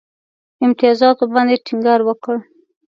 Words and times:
امتیازاتو 0.63 1.23
باندي 1.33 1.55
ټینګار 1.65 1.99
وکړ. 2.03 2.35